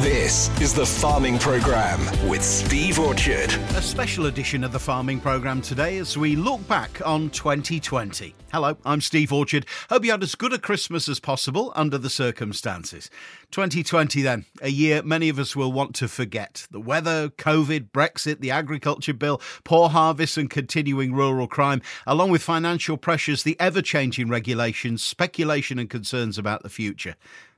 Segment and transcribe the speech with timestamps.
[0.00, 3.50] This is the Farming Programme with Steve Orchard.
[3.76, 8.34] A special edition of the Farming Programme today as we look back on 2020.
[8.52, 9.64] Hello, I'm Steve Orchard.
[9.88, 13.08] Hope you had as good a Christmas as possible under the circumstances.
[13.52, 16.66] 2020, then, a year many of us will want to forget.
[16.70, 22.42] The weather, COVID, Brexit, the agriculture bill, poor harvests, and continuing rural crime, along with
[22.42, 27.16] financial pressures, the ever changing regulations, speculation, and concerns about the future.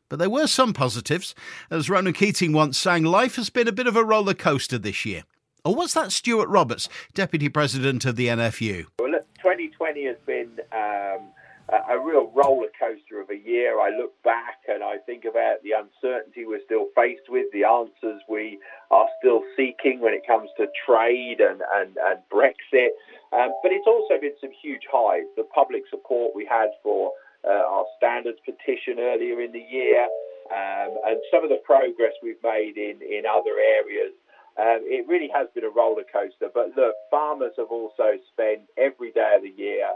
[0.08, 1.34] But there were some positives.
[1.70, 5.04] As Ronan Keating once sang, life has been a bit of a roller coaster this
[5.04, 5.24] year.
[5.64, 8.86] Or was that Stuart Roberts, Deputy President of the NFU?
[9.00, 11.28] Well, look, 2020 has been um,
[11.68, 13.78] a, a real roller coaster of a year.
[13.78, 18.22] I look back and I think about the uncertainty we're still faced with, the answers
[18.28, 18.58] we
[18.90, 22.96] are still seeking when it comes to trade and, and, and Brexit.
[23.32, 25.24] Um, but it's also been some huge highs.
[25.36, 27.12] The public support we had for
[27.44, 30.02] our standards petition earlier in the year,
[30.50, 34.12] um, and some of the progress we've made in, in other areas.
[34.58, 36.50] Um, it really has been a roller coaster.
[36.52, 39.86] But look, farmers have also spent every day of the year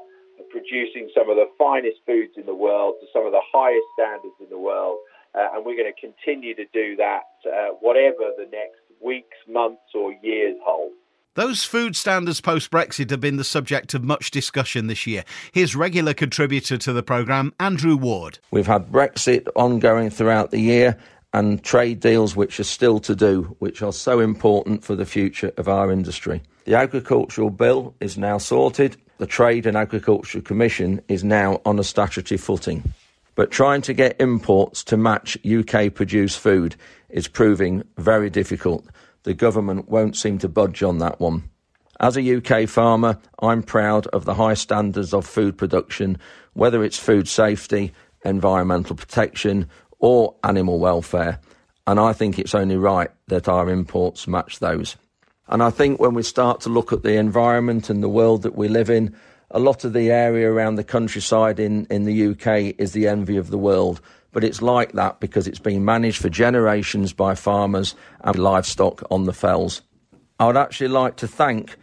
[0.50, 4.38] producing some of the finest foods in the world to some of the highest standards
[4.40, 4.98] in the world.
[5.34, 9.90] Uh, and we're going to continue to do that, uh, whatever the next weeks, months,
[9.94, 10.92] or years hold.
[11.34, 15.24] Those food standards post Brexit have been the subject of much discussion this year.
[15.52, 18.38] Here's regular contributor to the programme, Andrew Ward.
[18.50, 20.98] We've had Brexit ongoing throughout the year
[21.32, 25.52] and trade deals which are still to do, which are so important for the future
[25.56, 26.42] of our industry.
[26.66, 28.98] The agricultural bill is now sorted.
[29.16, 32.92] The Trade and Agriculture Commission is now on a statutory footing.
[33.36, 36.76] But trying to get imports to match UK produced food
[37.08, 38.84] is proving very difficult
[39.24, 41.44] the government won't seem to budge on that one.
[42.00, 46.18] As a UK farmer, I'm proud of the high standards of food production,
[46.54, 47.92] whether it's food safety,
[48.24, 51.38] environmental protection, or animal welfare.
[51.86, 54.96] And I think it's only right that our imports match those.
[55.48, 58.56] And I think when we start to look at the environment and the world that
[58.56, 59.14] we live in,
[59.50, 63.36] a lot of the area around the countryside in, in the UK is the envy
[63.36, 64.00] of the world
[64.32, 69.24] but it's like that because it's been managed for generations by farmers and livestock on
[69.24, 69.82] the fells.
[70.40, 71.76] I would actually like to thank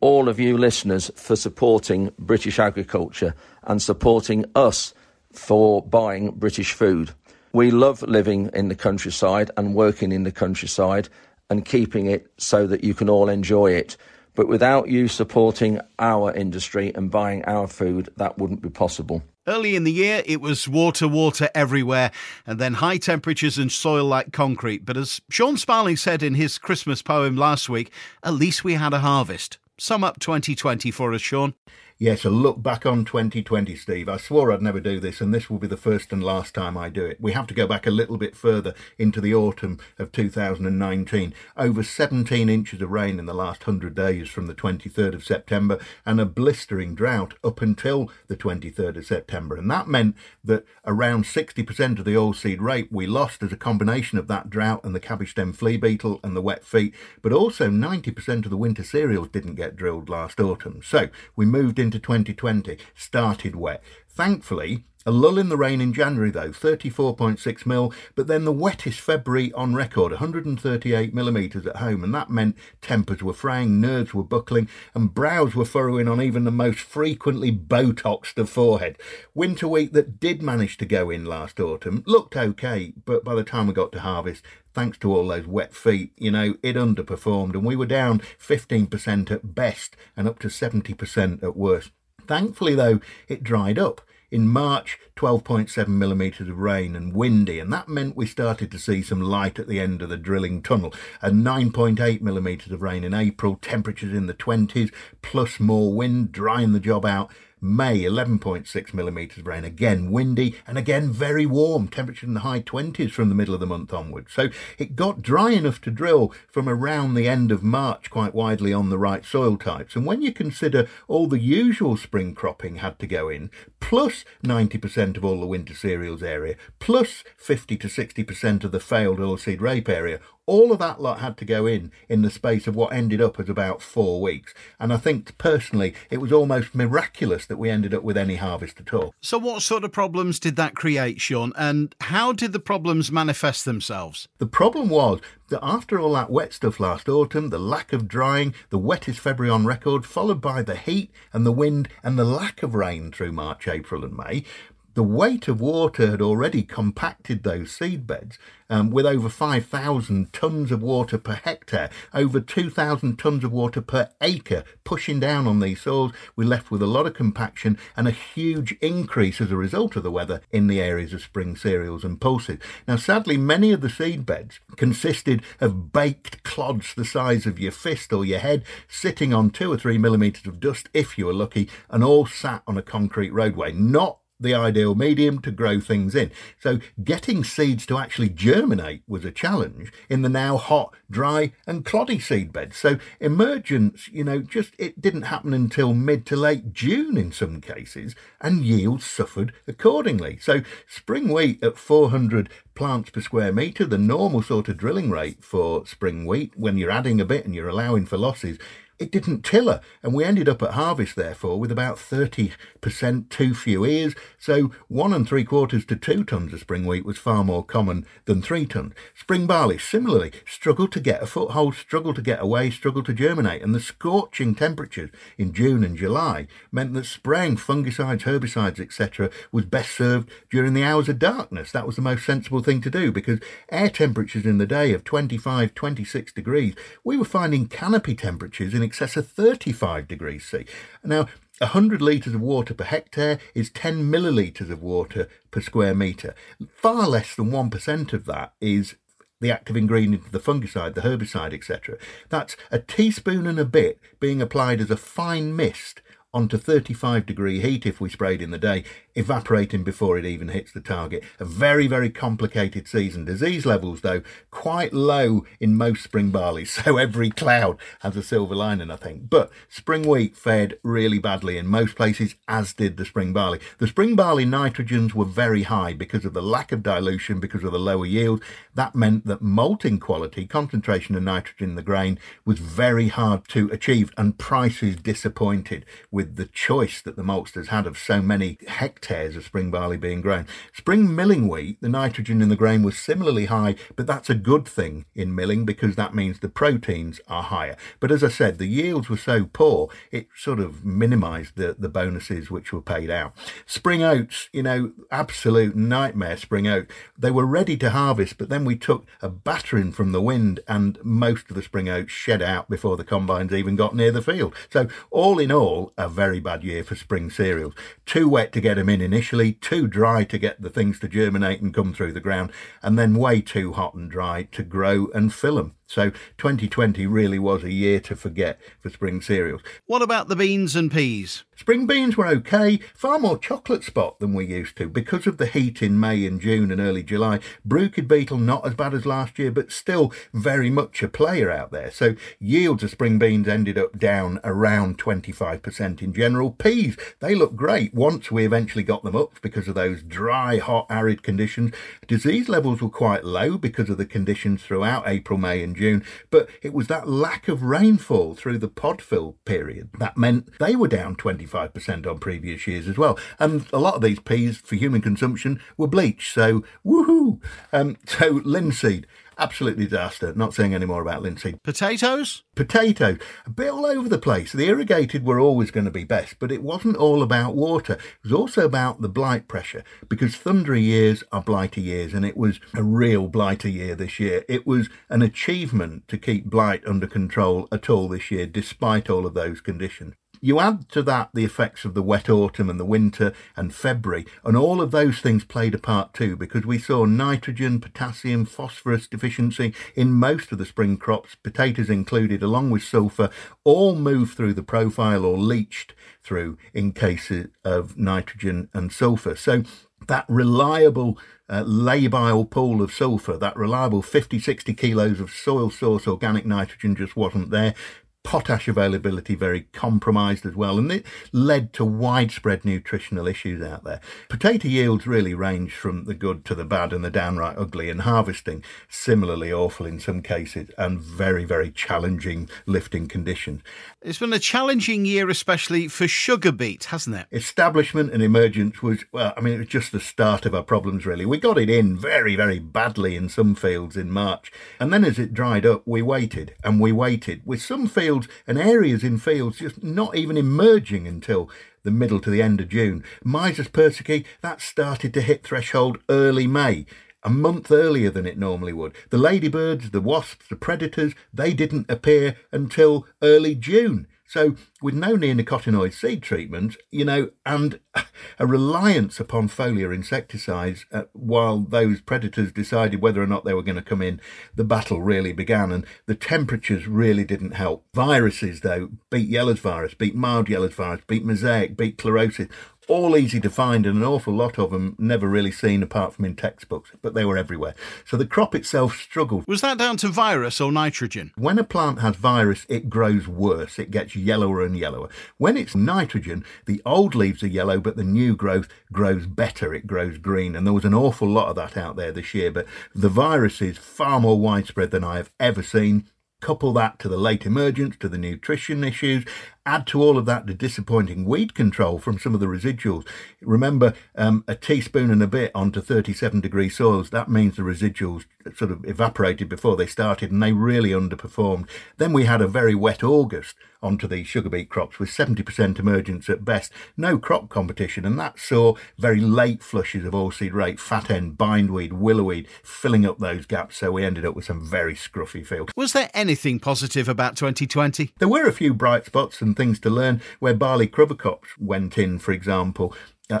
[0.00, 4.92] all of you listeners for supporting British agriculture and supporting us
[5.32, 7.12] for buying British food.
[7.52, 11.08] We love living in the countryside and working in the countryside
[11.48, 13.96] and keeping it so that you can all enjoy it.
[14.34, 19.22] But without you supporting our industry and buying our food, that wouldn't be possible.
[19.44, 22.12] Early in the year, it was water, water everywhere,
[22.46, 24.84] and then high temperatures and soil like concrete.
[24.84, 27.90] But as Sean Sparling said in his Christmas poem last week,
[28.22, 29.58] at least we had a harvest.
[29.78, 31.54] Sum up 2020 for us, Sean.
[32.02, 34.08] Yes, a look back on 2020, Steve.
[34.08, 36.76] I swore I'd never do this, and this will be the first and last time
[36.76, 37.20] I do it.
[37.20, 41.32] We have to go back a little bit further into the autumn of 2019.
[41.56, 45.78] Over 17 inches of rain in the last 100 days from the 23rd of September,
[46.04, 49.54] and a blistering drought up until the 23rd of September.
[49.54, 54.18] And that meant that around 60% of the oilseed rape we lost as a combination
[54.18, 57.70] of that drought and the cabbage stem flea beetle and the wet feet, but also
[57.70, 60.80] 90% of the winter cereals didn't get drilled last autumn.
[60.82, 63.82] So we moved into 2020 started wet.
[64.08, 69.00] Thankfully, a lull in the rain in January, though, 34.6 mil, but then the wettest
[69.00, 74.22] February on record, 138 millimetres at home, and that meant tempers were fraying, nerves were
[74.22, 78.96] buckling, and brows were furrowing on even the most frequently botoxed of forehead.
[79.34, 83.44] Winter wheat that did manage to go in last autumn looked okay, but by the
[83.44, 87.54] time we got to harvest, thanks to all those wet feet, you know, it underperformed,
[87.54, 91.90] and we were down 15% at best and up to 70% at worst.
[92.26, 94.00] Thankfully, though, it dried up.
[94.32, 99.02] In March, 12.7 millimetres of rain and windy, and that meant we started to see
[99.02, 100.94] some light at the end of the drilling tunnel.
[101.20, 104.90] And 9.8 millimetres of rain in April, temperatures in the 20s,
[105.20, 107.30] plus more wind, drying the job out.
[107.64, 112.58] May, 11.6 millimetres of rain, again windy and again very warm, temperature in the high
[112.58, 114.32] 20s from the middle of the month onwards.
[114.32, 118.72] So it got dry enough to drill from around the end of March quite widely
[118.72, 119.94] on the right soil types.
[119.94, 123.48] And when you consider all the usual spring cropping had to go in,
[123.78, 129.20] plus 90% of all the winter cereals area, plus 50 to 60% of the failed
[129.20, 132.74] oilseed rape area, all of that lot had to go in in the space of
[132.74, 134.52] what ended up as about four weeks.
[134.80, 138.80] And I think personally, it was almost miraculous that we ended up with any harvest
[138.80, 139.14] at all.
[139.20, 141.52] So, what sort of problems did that create, Sean?
[141.56, 144.28] And how did the problems manifest themselves?
[144.38, 148.54] The problem was that after all that wet stuff last autumn, the lack of drying,
[148.70, 152.62] the wettest February on record, followed by the heat and the wind and the lack
[152.62, 154.44] of rain through March, April, and May,
[154.94, 160.70] the weight of water had already compacted those seed beds um, with over 5,000 tonnes
[160.70, 165.82] of water per hectare, over 2,000 tonnes of water per acre pushing down on these
[165.82, 166.12] soils.
[166.36, 170.02] We're left with a lot of compaction and a huge increase as a result of
[170.02, 172.58] the weather in the areas of spring cereals and pulses.
[172.88, 177.72] Now, sadly, many of the seed beds consisted of baked clods the size of your
[177.72, 181.34] fist or your head, sitting on two or three millimetres of dust if you were
[181.34, 183.72] lucky, and all sat on a concrete roadway.
[183.72, 186.30] Not the ideal medium to grow things in.
[186.60, 191.84] So getting seeds to actually germinate was a challenge in the now hot, dry and
[191.84, 192.76] cloddy seed beds.
[192.76, 197.60] So emergence, you know, just it didn't happen until mid to late June in some
[197.60, 200.38] cases and yields suffered accordingly.
[200.38, 205.44] So spring wheat at 400 plants per square metre, the normal sort of drilling rate
[205.44, 208.58] for spring wheat when you're adding a bit and you're allowing for losses
[209.02, 213.84] it didn't tiller, and we ended up at harvest, therefore, with about 30% too few
[213.84, 214.14] ears.
[214.38, 218.06] So one and three quarters to two tons of spring wheat was far more common
[218.26, 218.94] than three tons.
[219.14, 223.62] Spring barley, similarly, struggled to get a foothold, struggled to get away, struggled to germinate,
[223.62, 229.64] and the scorching temperatures in June and July meant that spraying fungicides, herbicides, etc., was
[229.64, 231.72] best served during the hours of darkness.
[231.72, 233.40] That was the most sensible thing to do because
[233.70, 238.82] air temperatures in the day of 25, 26 degrees, we were finding canopy temperatures in
[238.92, 240.66] excess of 35 degrees C.
[241.02, 241.26] Now,
[241.60, 246.34] 100 litres of water per hectare is 10 millilitres of water per square metre.
[246.74, 248.96] Far less than 1% of that is
[249.40, 251.96] the active ingredient of the fungicide, the herbicide, etc.
[252.28, 256.02] That's a teaspoon and a bit being applied as a fine mist
[256.34, 258.84] onto 35 degree heat if we sprayed in the day,
[259.14, 261.22] evaporating before it even hits the target.
[261.38, 263.24] A very, very complicated season.
[263.24, 268.54] Disease levels, though, quite low in most spring barley, so every cloud has a silver
[268.54, 269.28] lining, I think.
[269.28, 273.60] But spring wheat fared really badly in most places, as did the spring barley.
[273.78, 277.72] The spring barley nitrogens were very high because of the lack of dilution, because of
[277.72, 278.42] the lower yield.
[278.74, 283.68] That meant that malting quality, concentration of nitrogen in the grain, was very hard to
[283.70, 288.56] achieve, and prices disappointed with with the choice that the maltsters had of so many
[288.68, 290.46] hectares of spring barley being grown.
[290.72, 294.64] Spring milling wheat, the nitrogen in the grain was similarly high, but that's a good
[294.64, 297.76] thing in milling because that means the proteins are higher.
[297.98, 301.88] But as I said, the yields were so poor, it sort of minimised the, the
[301.88, 303.32] bonuses which were paid out.
[303.66, 306.88] Spring oats, you know, absolute nightmare spring oat.
[307.18, 311.00] They were ready to harvest, but then we took a battering from the wind and
[311.02, 314.54] most of the spring oats shed out before the combines even got near the field.
[314.70, 317.74] So all in all, a very bad year for spring cereals.
[318.06, 321.60] Too wet to get them in initially, too dry to get the things to germinate
[321.60, 325.34] and come through the ground, and then way too hot and dry to grow and
[325.34, 325.74] fill them.
[325.92, 326.08] So
[326.38, 329.60] 2020 really was a year to forget for spring cereals.
[329.84, 331.44] What about the beans and peas?
[331.54, 335.46] Spring beans were okay, far more chocolate spot than we used to because of the
[335.46, 337.40] heat in May and June and early July.
[337.68, 341.72] Bruchid beetle not as bad as last year, but still very much a player out
[341.72, 341.90] there.
[341.90, 346.52] So yields of spring beans ended up down around 25% in general.
[346.52, 350.86] Peas, they look great once we eventually got them up because of those dry, hot,
[350.88, 351.72] arid conditions.
[352.08, 356.04] Disease levels were quite low because of the conditions throughout April, May and June June,
[356.30, 360.86] but it was that lack of rainfall through the podfill period that meant they were
[360.86, 363.18] down 25% on previous years as well.
[363.40, 367.40] And a lot of these peas for human consumption were bleached, so woohoo!
[367.72, 369.08] Um, so linseed,
[369.38, 370.32] Absolutely disaster.
[370.34, 371.62] Not saying any more about linseed.
[371.62, 372.42] Potatoes?
[372.54, 373.18] Potatoes.
[373.46, 374.52] A bit all over the place.
[374.52, 377.94] The irrigated were always going to be best, but it wasn't all about water.
[377.94, 382.36] It was also about the blight pressure because thundery years are blighty years, and it
[382.36, 384.44] was a real blighter year this year.
[384.48, 389.26] It was an achievement to keep blight under control at all this year, despite all
[389.26, 390.14] of those conditions.
[390.44, 394.26] You add to that the effects of the wet autumn and the winter and February,
[394.44, 399.06] and all of those things played a part too, because we saw nitrogen, potassium, phosphorus
[399.06, 403.30] deficiency in most of the spring crops, potatoes included, along with sulphur,
[403.62, 405.94] all move through the profile or leached
[406.24, 409.36] through in cases of nitrogen and sulphur.
[409.36, 409.62] So
[410.08, 411.18] that reliable
[411.48, 416.96] uh, labile pool of sulphur, that reliable 50, 60 kilos of soil source organic nitrogen
[416.96, 417.74] just wasn't there
[418.24, 424.00] potash availability very compromised as well, and it led to widespread nutritional issues out there.
[424.28, 428.02] Potato yields really range from the good to the bad and the downright ugly, and
[428.02, 433.60] harvesting similarly awful in some cases and very, very challenging lifting conditions.
[434.00, 437.26] It's been a challenging year, especially for sugar beet, hasn't it?
[437.32, 441.06] Establishment and emergence was, well, I mean, it was just the start of our problems,
[441.06, 441.26] really.
[441.26, 445.18] We got it in very, very badly in some fields in March, and then as
[445.18, 447.42] it dried up, we waited and we waited.
[447.44, 451.48] With some fields, fields and areas in fields just not even emerging until
[451.82, 453.02] the middle to the end of June.
[453.24, 456.84] Myzus persicae, that started to hit threshold early May
[457.24, 458.94] a month earlier than it normally would.
[459.08, 464.08] The ladybirds, the wasps, the predators, they didn't appear until early June.
[464.32, 467.80] So, with no neonicotinoid seed treatment, you know, and
[468.38, 473.62] a reliance upon foliar insecticides uh, while those predators decided whether or not they were
[473.62, 474.22] going to come in,
[474.54, 475.70] the battle really began.
[475.70, 477.84] And the temperatures really didn't help.
[477.92, 482.50] Viruses, though, beet Yellow's virus, beet mild Yellow's virus, beet mosaic, beet chlorosis
[482.88, 486.24] all easy to find and an awful lot of them never really seen apart from
[486.24, 487.74] in textbooks, but they were everywhere.
[488.04, 489.46] So the crop itself struggled.
[489.46, 491.32] Was that down to virus or nitrogen?
[491.36, 493.78] When a plant has virus, it grows worse.
[493.78, 495.08] It gets yellower and yellower.
[495.38, 499.72] When it's nitrogen, the old leaves are yellow, but the new growth grows better.
[499.72, 500.56] It grows green.
[500.56, 503.62] And there was an awful lot of that out there this year, but the virus
[503.62, 506.08] is far more widespread than I have ever seen.
[506.40, 509.24] Couple that to the late emergence, to the nutrition issues,
[509.64, 513.06] Add to all of that the disappointing weed control from some of the residuals.
[513.40, 518.24] Remember, um, a teaspoon and a bit onto 37 degree soils, that means the residuals
[518.56, 521.68] sort of evaporated before they started and they really underperformed.
[521.96, 526.28] Then we had a very wet August onto the sugar beet crops with 70% emergence
[526.28, 526.72] at best.
[526.96, 531.92] No crop competition, and that saw very late flushes of oilseed rape, fat hen, bindweed,
[531.92, 533.78] willowweed filling up those gaps.
[533.78, 535.72] So we ended up with some very scruffy fields.
[535.76, 538.12] Was there anything positive about 2020?
[538.18, 540.20] There were a few bright spots and things to learn.
[540.38, 542.94] Where barley covercrops went in, for example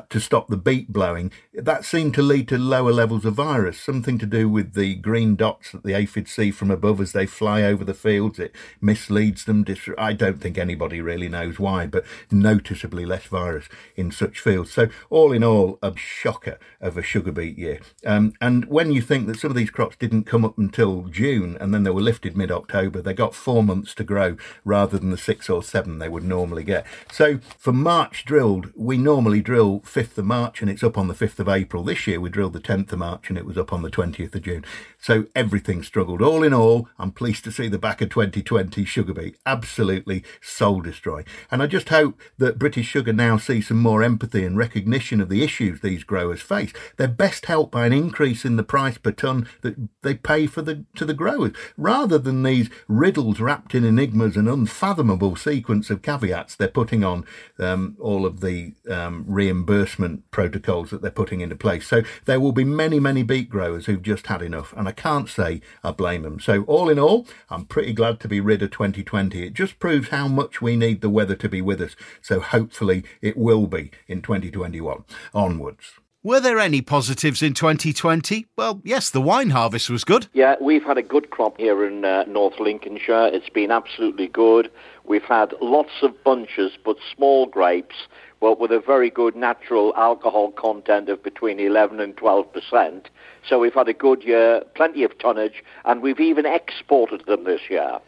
[0.08, 4.18] to stop the beet blowing, that seemed to lead to lower levels of virus, something
[4.18, 7.62] to do with the green dots that the aphids see from above as they fly
[7.62, 8.38] over the fields.
[8.38, 9.64] It misleads them.
[9.98, 14.72] I don't think anybody really knows why, but noticeably less virus in such fields.
[14.72, 17.80] So, all in all, a shocker of a sugar beet year.
[18.04, 21.56] Um, and when you think that some of these crops didn't come up until June
[21.60, 25.10] and then they were lifted mid October, they got four months to grow rather than
[25.10, 26.86] the six or seven they would normally get.
[27.10, 31.14] So, for March drilled, we normally drill 5th of March and it's up on the
[31.14, 31.82] 5th of April.
[31.82, 34.34] This year we drilled the 10th of March and it was up on the 20th
[34.34, 34.64] of June.
[35.02, 36.22] So everything struggled.
[36.22, 40.80] All in all, I'm pleased to see the back of 2020 sugar beet absolutely soul
[40.80, 41.24] destroy.
[41.50, 45.28] And I just hope that British Sugar now see some more empathy and recognition of
[45.28, 46.72] the issues these growers face.
[46.96, 50.62] They're best helped by an increase in the price per tonne that they pay for
[50.62, 56.02] the to the growers, rather than these riddles wrapped in enigmas and unfathomable sequence of
[56.02, 57.24] caveats they're putting on
[57.58, 61.88] um, all of the um, reimbursement protocols that they're putting into place.
[61.88, 65.60] So there will be many, many beet growers who've just had enough, and can't say
[65.82, 66.40] I blame them.
[66.40, 69.46] So all in all, I'm pretty glad to be rid of 2020.
[69.46, 71.96] It just proves how much we need the weather to be with us.
[72.20, 75.92] So hopefully it will be in 2021 onwards.
[76.24, 78.46] Were there any positives in 2020?
[78.56, 80.28] Well, yes, the wine harvest was good.
[80.32, 83.26] Yeah, we've had a good crop here in uh, North Lincolnshire.
[83.32, 84.70] It's been absolutely good.
[85.04, 88.06] We've had lots of bunches, but small grapes,
[88.40, 93.08] well, with a very good natural alcohol content of between 11 and 12 percent.
[93.48, 97.62] So we've had a good year, plenty of tonnage, and we've even exported them this
[97.68, 97.98] year.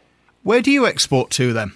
[0.43, 1.73] Where do you export to then?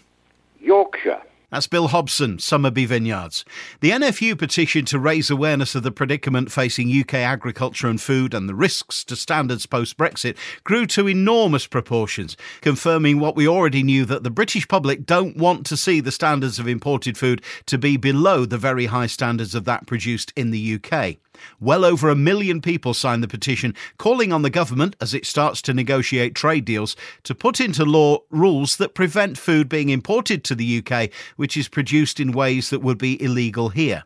[0.62, 1.22] Yorkshire.
[1.52, 3.44] That's Bill Hobson, Somerby Vineyards.
[3.80, 8.48] The NFU petition to raise awareness of the predicament facing UK agriculture and food and
[8.48, 14.06] the risks to standards post Brexit grew to enormous proportions, confirming what we already knew
[14.06, 17.98] that the British public don't want to see the standards of imported food to be
[17.98, 21.18] below the very high standards of that produced in the UK.
[21.60, 25.62] Well over a million people signed the petition calling on the government, as it starts
[25.64, 30.56] to negotiate trade deals, to put into law rules that prevent food being imported to
[30.56, 34.04] the UK which is produced in ways that would be illegal here.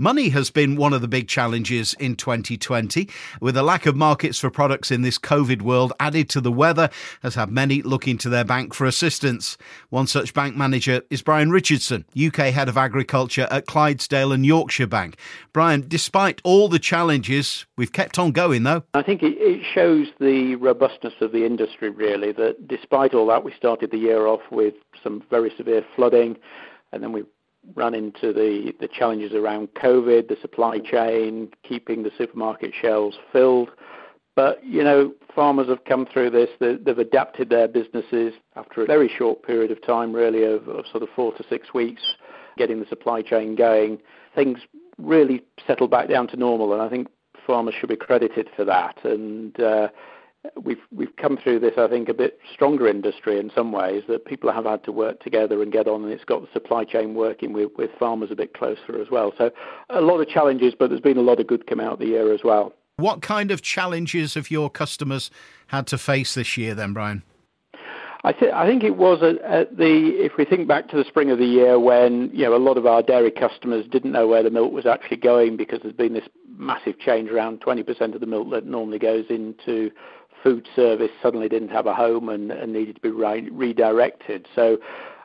[0.00, 3.06] Money has been one of the big challenges in 2020,
[3.38, 6.88] with a lack of markets for products in this COVID world added to the weather
[7.22, 9.58] has had many looking to their bank for assistance.
[9.90, 14.86] One such bank manager is Brian Richardson, UK Head of Agriculture at Clydesdale and Yorkshire
[14.86, 15.18] Bank.
[15.52, 18.82] Brian, despite all the challenges, we've kept on going though.
[18.94, 23.52] I think it shows the robustness of the industry, really, that despite all that, we
[23.52, 26.38] started the year off with some very severe flooding
[26.92, 27.22] and then we
[27.74, 33.70] run into the, the challenges around COVID, the supply chain, keeping the supermarket shelves filled.
[34.36, 39.08] But, you know, farmers have come through this, they've adapted their businesses after a very
[39.08, 42.02] short period of time, really, of, of sort of four to six weeks,
[42.56, 43.98] getting the supply chain going.
[44.34, 44.60] Things
[44.98, 47.08] really settled back down to normal, and I think
[47.46, 48.96] farmers should be credited for that.
[49.04, 49.88] And, uh,
[50.62, 54.24] we've we've come through this, I think, a bit stronger industry in some ways that
[54.24, 57.14] people have had to work together and get on, and it's got the supply chain
[57.14, 59.32] working with, with farmers a bit closer as well.
[59.36, 59.50] So
[59.90, 62.32] a lot of challenges, but there's been a lot of good come out the year
[62.32, 62.72] as well.
[62.96, 65.30] What kind of challenges have your customers
[65.68, 67.22] had to face this year, then, Brian?
[68.22, 71.04] I, th- I think it was at, at, the, if we think back to the
[71.04, 74.26] spring of the year when, you know, a lot of our dairy customers didn't know
[74.26, 78.20] where the milk was actually going because there's been this massive change around 20% of
[78.20, 79.90] the milk that normally goes into
[80.42, 84.46] food service suddenly didn't have a home and, and needed to be re- redirected.
[84.54, 84.78] So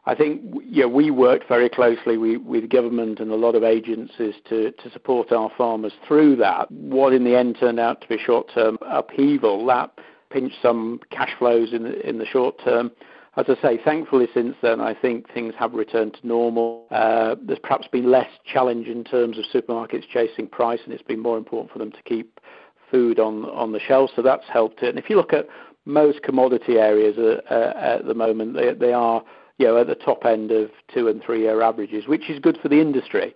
[0.05, 4.35] I think yeah, we worked very closely with, with government and a lot of agencies
[4.49, 6.69] to, to support our farmers through that.
[6.71, 9.91] What in the end turned out to be short-term upheaval, that
[10.29, 12.91] pinched some cash flows in the, in the short term.
[13.37, 16.87] As I say, thankfully since then, I think things have returned to normal.
[16.89, 21.19] Uh, there's perhaps been less challenge in terms of supermarkets chasing price, and it's been
[21.19, 22.39] more important for them to keep
[22.89, 24.89] food on on the shelves, so that's helped it.
[24.89, 25.47] And if you look at
[25.85, 29.23] most commodity areas uh, uh, at the moment, they, they are
[29.57, 32.57] you know, at the top end of two and three year averages, which is good
[32.61, 33.33] for the industry.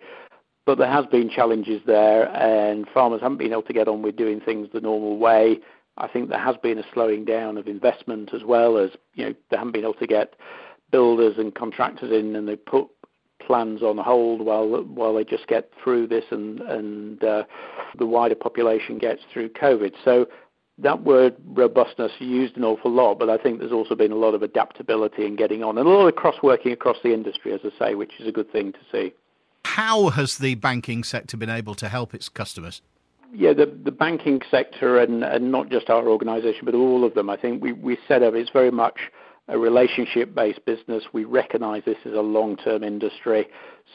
[0.66, 4.18] But there has been challenges there, and farmers haven't been able to get on with
[4.18, 5.60] doing things the normal way.
[5.98, 9.36] I think there has been a slowing down of investment as well as you know
[9.50, 10.36] they haven't been able to get
[10.92, 12.88] builders and contractors in, and they put
[13.46, 17.44] plans on hold while while they just get through this and and uh,
[17.98, 19.94] the wider population gets through COVID.
[20.04, 20.28] So
[20.82, 24.34] that word robustness used an awful lot, but I think there's also been a lot
[24.34, 27.60] of adaptability in getting on and a lot of cross working across the industry, as
[27.64, 29.14] I say, which is a good thing to see.
[29.66, 32.82] How has the banking sector been able to help its customers?
[33.34, 37.30] Yeah, the, the banking sector and, and not just our organisation, but all of them,
[37.30, 39.12] I think we, we set up, it's very much
[39.50, 41.04] a relationship based business.
[41.12, 43.48] We recognise this is a long term industry.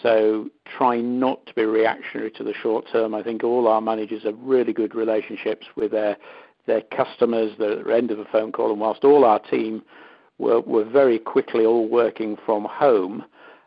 [0.02, 3.14] So try not to be reactionary to the short term.
[3.14, 6.16] I think all our managers have really good relationships with their
[6.66, 9.82] their customers, the end of a phone call, and whilst all our team
[10.38, 13.23] were, were very quickly all working from home,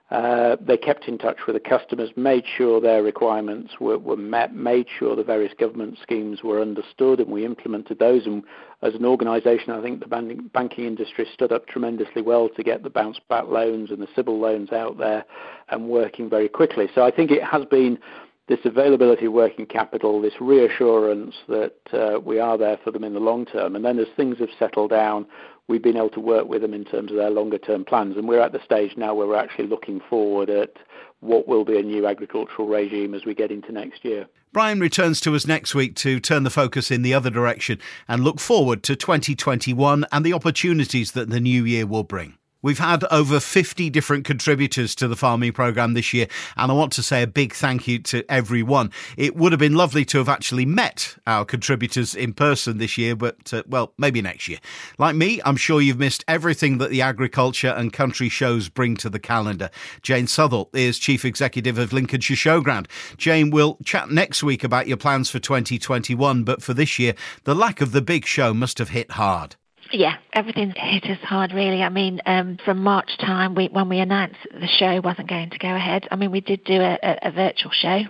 [0.09, 4.55] uh, they kept in touch with the customers, made sure their requirements were, were, met,
[4.55, 8.25] made sure the various government schemes were understood, and we implemented those.
[8.25, 8.43] And
[8.81, 12.83] as an organisation, I think the banking, banking industry stood up tremendously well to get
[12.83, 15.25] the bounce back loans and the CBIL loans out there
[15.69, 16.87] and working very quickly.
[16.95, 17.99] So I think it has been
[18.47, 23.13] this availability of working capital, this reassurance that uh, we are there for them in
[23.13, 23.75] the long term.
[23.75, 25.25] And then as things have settled down,
[25.67, 28.15] we've been able to work with them in terms of their longer term plans.
[28.15, 30.73] And we're at the stage now where we're actually looking forward at
[31.19, 34.27] what will be a new agricultural regime as we get into next year.
[34.53, 38.23] Brian returns to us next week to turn the focus in the other direction and
[38.23, 42.37] look forward to 2021 and the opportunities that the new year will bring.
[42.61, 46.91] We've had over 50 different contributors to the farming programme this year, and I want
[46.93, 48.91] to say a big thank you to everyone.
[49.15, 53.15] It would have been lovely to have actually met our contributors in person this year,
[53.15, 54.57] but uh, well, maybe next year.
[54.97, 59.09] Like me, I'm sure you've missed everything that the agriculture and country shows bring to
[59.09, 59.69] the calendar.
[60.01, 62.87] Jane Southall is Chief Executive of Lincolnshire Showground.
[63.17, 67.55] Jane, we'll chat next week about your plans for 2021, but for this year, the
[67.55, 69.55] lack of the big show must have hit hard.
[69.91, 71.81] Yeah, everything hit us hard, really.
[71.81, 75.49] I mean, um, from March time, we, when we announced that the show wasn't going
[75.51, 78.01] to go ahead, I mean, we did do a, a, a virtual show,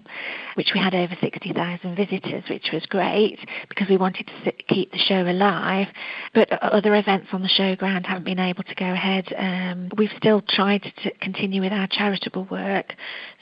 [0.55, 4.91] which we had over 60,000 visitors, which was great because we wanted to sit, keep
[4.91, 5.87] the show alive.
[6.33, 9.31] But other events on the showground haven't been able to go ahead.
[9.37, 12.93] Um, we've still tried to continue with our charitable work.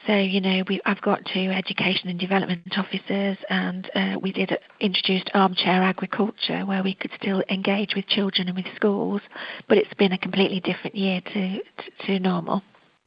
[0.07, 4.57] So, you know, we, I've got two education and development officers, and uh, we did
[4.79, 9.21] introduced armchair agriculture where we could still engage with children and with schools,
[9.67, 12.61] but it's been a completely different year to, to, to normal.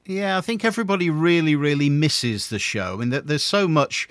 [0.06, 2.94] Yeah, I think everybody really, really misses the show.
[2.94, 4.08] I mean, there's so much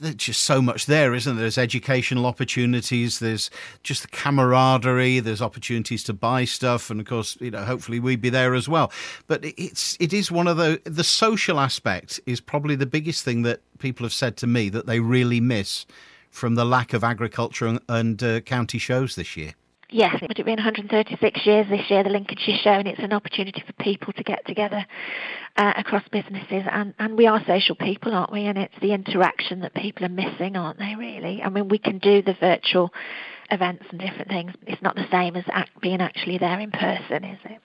[0.00, 1.42] there's just so much there, isn't there?
[1.42, 3.50] There's educational opportunities, there's
[3.82, 8.20] just the camaraderie, there's opportunities to buy stuff, and of course, you know, hopefully we'd
[8.20, 8.92] be there as well.
[9.26, 13.42] But it's it is one of the the social aspect is probably the biggest thing
[13.42, 15.86] that people have said to me that they really miss
[16.30, 19.54] from the lack of agriculture and, and uh, county shows this year.
[19.94, 23.12] Yes, but it would been 136 years this year, the Lincolnshire Show, and it's an
[23.12, 24.84] opportunity for people to get together
[25.56, 26.64] uh, across businesses.
[26.68, 28.46] And, and we are social people, aren't we?
[28.46, 31.40] And it's the interaction that people are missing, aren't they, really?
[31.44, 32.90] I mean, we can do the virtual
[33.52, 34.52] events and different things.
[34.66, 37.60] It's not the same as act, being actually there in person, is it?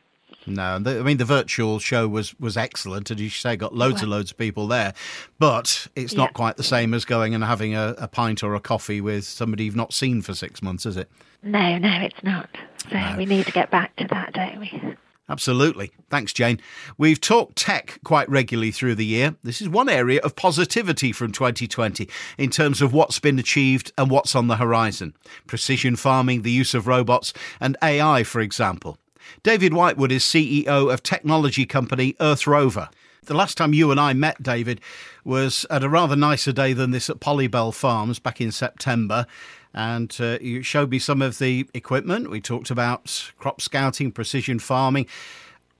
[0.50, 3.96] No, the, I mean the virtual show was was excellent, and you say got loads
[3.96, 4.94] well, and loads of people there,
[5.38, 8.60] but it's not quite the same as going and having a, a, pint or a
[8.60, 11.10] coffee with somebody you've not seen for six months, is it?
[11.44, 12.50] No, no, it's not.
[12.90, 13.16] So no.
[13.18, 14.96] we need to get back to that, don't we?
[15.30, 15.92] Absolutely.
[16.10, 16.60] Thanks, Jane.
[16.98, 19.36] We've talked tech quite regularly through the year.
[19.44, 22.10] This is one area of positivity from 2020
[22.40, 25.14] in terms of what's been achieved and what's on the horizon.
[25.46, 27.32] Precision farming, the use of robots,
[27.62, 28.98] and AI, for example.
[29.44, 32.90] David Whitewood is CEO of technology company Earth Rover.
[33.26, 34.82] The last time you and I met, David,
[35.24, 39.26] was at a rather nicer day than this at Polybell Farms back in September.
[39.74, 42.30] and uh, you showed me some of the equipment.
[42.30, 45.08] We talked about crop scouting, precision farming.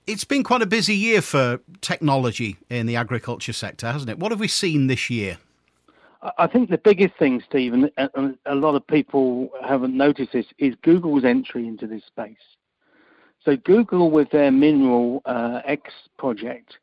[0.06, 4.18] It's been quite a busy year for technology in the agriculture sector, hasn't it?
[4.18, 5.38] What have we seen this year?
[6.36, 10.74] I think the biggest thing, Stephen, and a lot of people haven't noticed this, is
[10.82, 12.36] Google's entry into this space.
[13.44, 16.78] So Google, with their Mineral uh, X project,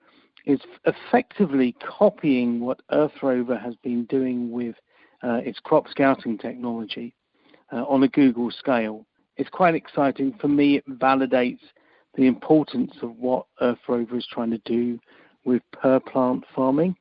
[0.45, 4.75] is effectively copying what Earth Rover has been doing with
[5.23, 7.13] uh, its crop scouting technology
[7.71, 9.05] uh, on a Google scale.
[9.35, 10.33] It's quite exciting.
[10.39, 11.59] For me, it validates
[12.15, 14.99] the importance of what Earth Rover is trying to do
[15.45, 16.95] with per plant farming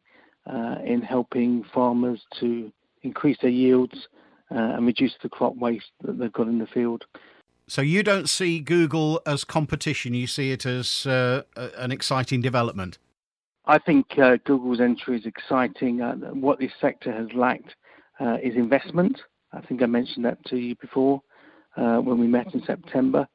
[0.47, 2.71] uh, in helping farmers to
[3.03, 4.09] increase their yields
[4.51, 7.05] uh, and reduce the crop waste that they've got in the field.
[7.69, 11.43] So you don't see Google as competition; you see it as uh,
[11.77, 12.99] an exciting development.
[13.67, 16.01] I think uh, Google's entry is exciting.
[16.01, 17.75] Uh, what this sector has lacked
[18.21, 19.21] uh, is investment.
[19.53, 21.23] I think I mentioned that to you before
[21.75, 23.29] when we met in September.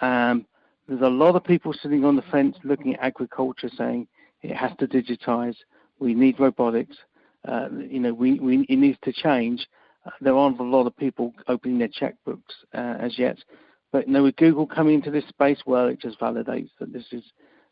[0.00, 0.46] Um,
[0.88, 4.06] there's a lot of people sitting on the fence looking at agriculture saying
[4.42, 5.56] it has to digitize,
[5.98, 6.96] we need robotics,
[7.48, 9.66] uh, you know, we, we, it needs to change.
[10.04, 13.38] Uh, there aren't a lot of people opening their checkbooks uh, as yet.
[13.94, 17.04] But you know, with Google coming into this space, well, it just validates that this
[17.12, 17.22] is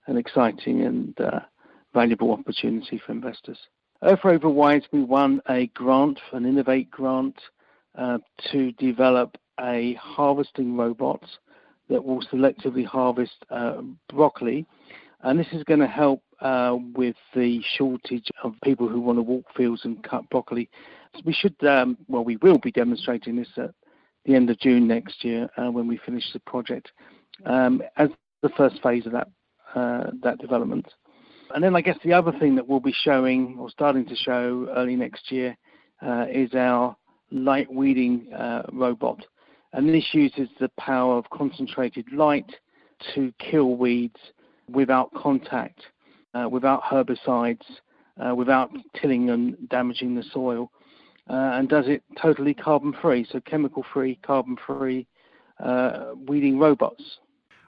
[0.06, 1.40] an exciting and uh,
[1.92, 3.58] valuable opportunity for investors.
[4.04, 7.34] Earth Rover Wise, we won a grant, an Innovate grant,
[7.98, 8.18] uh,
[8.52, 11.24] to develop a harvesting robot
[11.88, 14.64] that will selectively harvest uh, broccoli.
[15.22, 19.22] And this is going to help uh, with the shortage of people who want to
[19.22, 20.70] walk fields and cut broccoli.
[21.24, 23.74] We should, um, well, we will be demonstrating this at
[24.24, 26.90] the end of June next year uh, when we finish the project
[27.46, 28.08] um, as
[28.42, 29.28] the first phase of that
[29.74, 30.86] uh, that development.
[31.54, 34.68] And then I guess the other thing that we'll be showing or starting to show
[34.74, 35.56] early next year
[36.00, 36.96] uh, is our
[37.30, 39.24] light weeding uh, robot.
[39.72, 42.50] And this uses the power of concentrated light
[43.14, 44.20] to kill weeds
[44.70, 45.80] without contact,
[46.34, 47.64] uh, without herbicides,
[48.20, 50.70] uh, without tilling and damaging the soil,
[51.28, 55.06] and does it totally carbon free, so chemical free, carbon free
[55.60, 57.18] uh, weeding robots.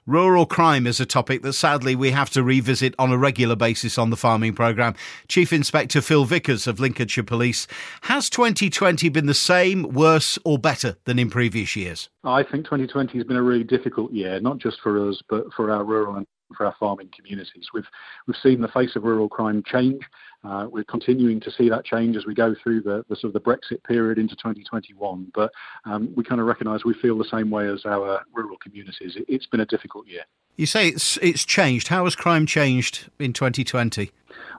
[0.06, 3.96] Rural crime is a topic that sadly we have to revisit on a regular basis
[3.96, 4.94] on the farming programme.
[5.28, 7.66] Chief Inspector Phil Vickers of Lincolnshire Police.
[8.02, 12.10] Has 2020 been the same, worse, or better than in previous years?
[12.22, 15.70] I think 2020 has been a really difficult year, not just for us, but for
[15.70, 17.68] our rural and for our farming communities.
[17.72, 17.88] We've
[18.26, 20.02] we've seen the face of rural crime change.
[20.44, 23.32] Uh, we're continuing to see that change as we go through the, the sort of
[23.32, 25.32] the Brexit period into 2021.
[25.34, 25.50] But
[25.84, 29.16] um, we kind of recognise we feel the same way as our rural communities.
[29.16, 30.24] It, it's been a difficult year.
[30.56, 31.88] You say it's it's changed.
[31.88, 34.12] How has crime changed in 2020?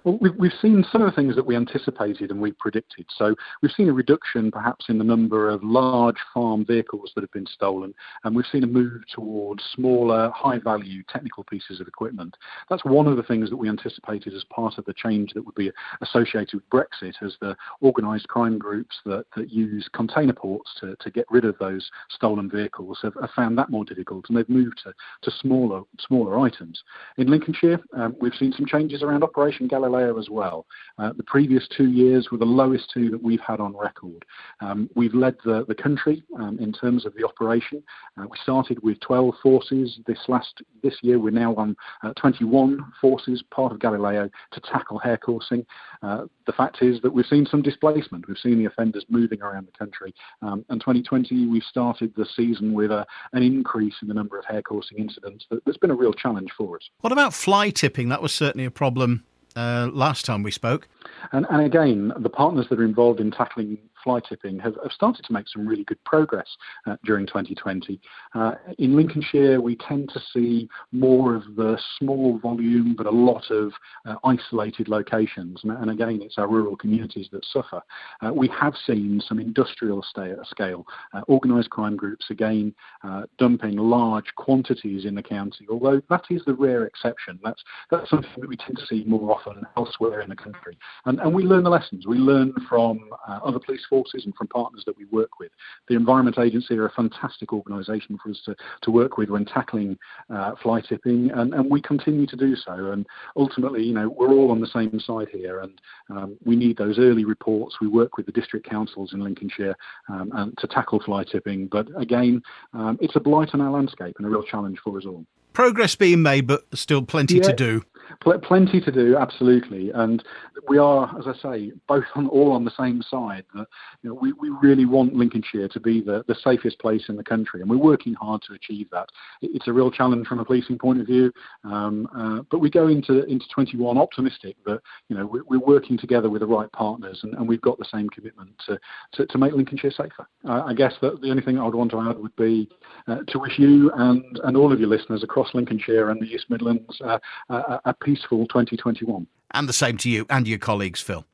[0.05, 3.07] Well, we've, seen some of the things that we anticipated and we predicted.
[3.17, 7.31] So we've seen a reduction perhaps in the number of large farm vehicles that have
[7.31, 7.91] been stolen,
[8.23, 12.37] and we've seen a move towards smaller, high value technical pieces of equipment.
[12.69, 15.55] That's one of the things that we anticipated as part of the change that would
[15.55, 20.95] be associated with Brexit, as the organised crime groups that, that use container ports to,
[20.97, 24.49] to get rid of those stolen vehicles have, have found that more difficult, and they've
[24.49, 26.83] moved to, to smaller, smaller items.
[27.17, 30.65] In Lincolnshire, um, we've seen some changes around Operation Galileo As well.
[30.99, 34.25] Uh, the previous two years were the lowest two that we've had on record.
[34.59, 37.81] Um, we've led the, the country um, in terms of the operation.
[38.19, 41.17] Uh, we started with 12 forces this last this year.
[41.17, 45.65] We're now on uh, 21 forces, part of Galileo, to tackle hare coursing.
[46.03, 48.27] Uh, the fact is that we've seen some displacement.
[48.27, 50.13] We've seen the offenders moving around the country.
[50.41, 54.43] Um, and 2020, we've started the season with a, an increase in the number of
[54.45, 56.89] hare coursing incidents that, that's been a real challenge for us.
[56.99, 58.09] What about fly tipping?
[58.09, 59.23] That was certainly a problem
[59.55, 60.87] uh, last time we spoke.
[61.31, 65.25] And, and again, the partners that are involved in tackling fly tipping have, have started
[65.25, 66.47] to make some really good progress
[66.85, 67.99] uh, during 2020.
[68.33, 73.49] Uh, in Lincolnshire, we tend to see more of the small volume but a lot
[73.49, 73.73] of
[74.05, 75.59] uh, isolated locations.
[75.63, 77.81] And, and, again, it's our rural communities that suffer.
[78.21, 80.05] Uh, we have seen some industrial
[80.43, 86.25] scale, uh, organised crime groups, again, uh, dumping large quantities in the county, although that
[86.29, 87.39] is the rare exception.
[87.43, 90.77] That's, that's something that we tend to see more often elsewhere in the country.
[91.05, 92.05] And, and we learn the lessons.
[92.05, 95.51] We learn from other police forces and from partners that we work with.
[95.87, 99.97] The Environment Agency are a fantastic organisation for us to, to work with when tackling
[100.29, 102.91] uh, fly tipping, and, and we continue to do so.
[102.91, 103.05] And
[103.37, 106.99] ultimately, you know, we're all on the same side here, and um, we need those
[106.99, 107.77] early reports.
[107.79, 109.75] We work with the district councils in Lincolnshire
[110.09, 111.67] um, and to tackle fly tipping.
[111.67, 112.41] But again,
[112.73, 115.95] um, it's a blight on our landscape and a real challenge for us all progress
[115.95, 117.81] being made, but still plenty yeah, to do.
[118.21, 119.91] pl- plenty to do, absolutely.
[119.91, 120.23] And
[120.67, 123.45] we are, as I say, both on all on the same side.
[123.53, 123.67] That
[124.01, 127.23] you know, we, we really want Lincolnshire to be the, the safest place in the
[127.23, 129.07] country, and we're working hard to achieve that.
[129.41, 131.31] It's a real challenge from a policing point of view,
[131.63, 135.97] um, uh, but we go into into 21 optimistic that you know we're, we're working
[135.97, 138.79] together with the right partners, and, and, we've got the same commitment to
[139.13, 140.27] to, to make Lincolnshire safer.
[140.47, 142.67] Uh, I guess that the only thing I would want to add would be
[143.07, 146.45] uh, to wish you and and all of your listeners across Lincolnshire and the East
[146.49, 149.27] Midlands uh, a, a peaceful 2021.
[149.51, 151.25] And the same to you and your colleagues, Phil.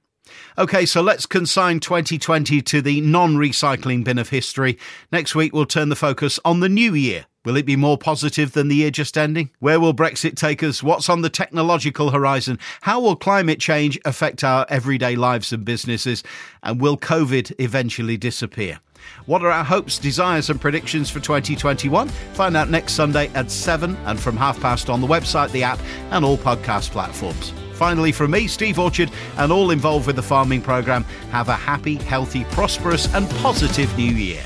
[0.57, 4.77] OK, so let's consign 2020 to the non recycling bin of history.
[5.11, 7.25] Next week, we'll turn the focus on the new year.
[7.43, 9.49] Will it be more positive than the year just ending?
[9.57, 10.83] Where will Brexit take us?
[10.83, 12.59] What's on the technological horizon?
[12.81, 16.23] How will climate change affect our everyday lives and businesses?
[16.61, 18.79] And will COVID eventually disappear?
[19.25, 22.09] What are our hopes, desires, and predictions for 2021?
[22.09, 25.79] Find out next Sunday at 7 and from half past on the website, the app,
[26.11, 27.53] and all podcast platforms.
[27.73, 31.95] Finally, from me, Steve Orchard, and all involved with the farming programme, have a happy,
[31.95, 34.43] healthy, prosperous, and positive new year.